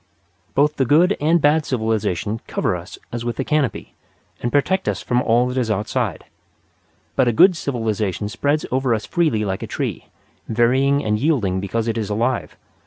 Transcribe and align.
Both 0.55 0.77
the 0.77 0.85
good 0.85 1.15
and 1.21 1.39
bad 1.39 1.63
civilization 1.63 2.41
cover 2.47 2.75
us 2.75 2.97
as 3.11 3.23
with 3.23 3.39
a 3.39 3.43
canopy, 3.43 3.93
and 4.41 4.51
protect 4.51 4.89
us 4.89 4.99
from 5.03 5.21
all 5.21 5.45
that 5.45 5.59
is 5.59 5.69
outside. 5.69 6.25
But 7.15 7.27
a 7.27 7.31
good 7.31 7.55
civilization 7.55 8.27
spreads 8.27 8.65
over 8.71 8.95
us 8.95 9.05
freely 9.05 9.45
like 9.45 9.61
a 9.61 9.67
tree, 9.67 10.05
varying 10.49 11.05
and 11.05 11.19
yielding 11.19 11.59
because 11.59 11.87
it 11.87 11.99
is 11.99 12.09
alive. 12.09 12.57